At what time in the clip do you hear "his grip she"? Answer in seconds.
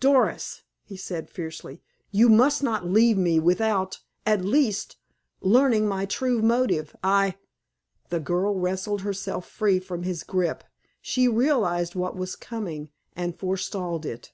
10.02-11.28